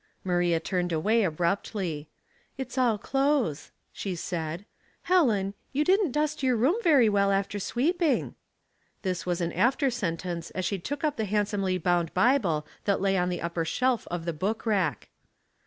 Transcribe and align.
Maria 0.23 0.59
turned 0.59 0.91
away 0.91 1.21
abruptly." 1.23 2.09
It's 2.57 2.75
all 2.75 2.97
clothes," 2.97 3.69
she 3.93 4.15
said." 4.15 4.65
Helen, 5.03 5.53
you 5.73 5.83
didn't 5.83 6.11
dust 6.11 6.41
your 6.41 6.55
room 6.55 6.77
very 6.81 7.07
well 7.07 7.31
after 7.31 7.59
sweeping." 7.59 8.33
This 9.03 9.27
was 9.27 9.41
an 9.41 9.53
after 9.53 9.91
sentence 9.91 10.49
as 10.55 10.65
she 10.65 10.79
took 10.79 11.03
up 11.03 11.17
the 11.17 11.25
hand 11.25 11.49
somely 11.49 11.77
bound 11.79 12.15
Bible 12.15 12.65
that 12.85 12.99
lay 12.99 13.15
on 13.15 13.29
the 13.29 13.43
upper 13.43 13.63
shelf 13.63 14.07
of 14.09 14.25
the 14.25 14.33
book 14.33 14.65
rack. 14.65 15.09